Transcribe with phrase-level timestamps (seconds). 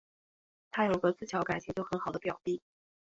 [0.71, 2.59] 她有个自小感情就很好的表弟